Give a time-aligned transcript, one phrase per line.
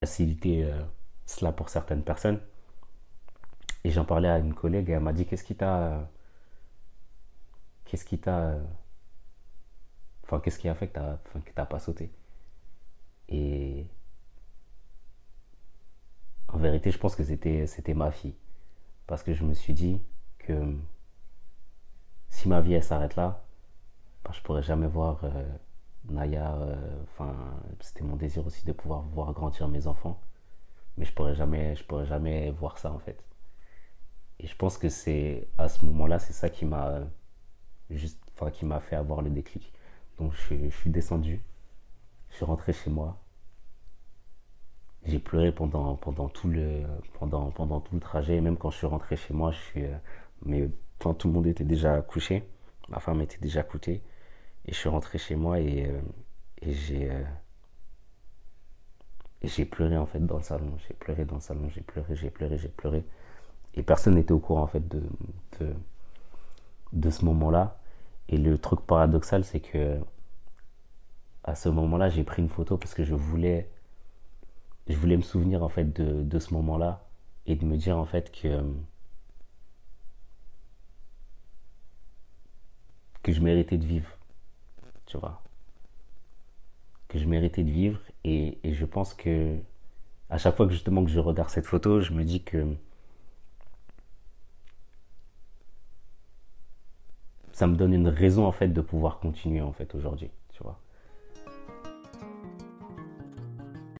[0.00, 0.82] faciliter euh,
[1.26, 2.40] cela pour certaines personnes.
[3.84, 6.10] Et j'en parlais à une collègue et elle m'a dit qu'est-ce qui t'a
[7.84, 8.58] qu'est-ce qui t'a
[10.24, 12.10] enfin qu'est-ce qui a fait que t'as pas sauté?
[13.28, 13.86] Et
[16.48, 18.34] en vérité je pense que c'était c'était ma fille
[19.06, 20.00] parce que je me suis dit
[20.38, 20.74] que
[22.30, 23.44] si ma vie elle s'arrête là
[24.24, 25.44] bah, je pourrais jamais voir euh,
[26.10, 27.34] Naya euh, enfin
[27.80, 30.20] c'était mon désir aussi de pouvoir voir grandir mes enfants.
[30.96, 33.24] Mais je pourrais jamais je pourrais jamais voir ça en fait.
[34.40, 37.00] Et je pense que c'est à ce moment-là c'est ça qui m'a
[37.90, 39.72] juste enfin qui m'a fait avoir le déclic.
[40.18, 41.42] Donc je, suis descendu.
[42.30, 43.18] Je suis rentré chez moi.
[45.04, 46.82] J'ai pleuré pendant pendant tout le
[47.14, 48.36] pendant pendant tout le trajet.
[48.36, 49.96] Et même quand je suis rentré chez moi je suis euh,
[50.44, 50.68] mais
[51.00, 52.44] enfin, tout le monde était déjà couché.
[52.88, 54.02] Ma femme était déjà couchée
[54.70, 56.00] et je suis rentré chez moi et, euh,
[56.92, 57.24] euh,
[59.42, 60.76] et j'ai pleuré en fait dans le salon.
[60.86, 61.68] J'ai pleuré dans le salon.
[61.70, 63.04] J'ai pleuré j'ai pleuré j'ai pleuré.
[63.74, 65.02] Et personne n'était au courant en fait de,
[65.60, 65.74] de
[66.92, 67.78] de ce moment-là.
[68.28, 69.98] Et le truc paradoxal c'est que
[71.44, 73.68] à ce moment-là j'ai pris une photo parce que je voulais
[74.88, 77.08] je voulais me souvenir en fait de, de ce moment-là
[77.46, 78.62] et de me dire en fait que
[83.22, 84.08] que je méritais de vivre,
[85.10, 85.42] tu vois,
[87.08, 89.56] que je méritais de vivre et, et je pense que
[90.30, 92.64] à chaque fois que justement que je regarde cette photo, je me dis que
[97.52, 100.30] ça me donne une raison en fait de pouvoir continuer en fait aujourd'hui.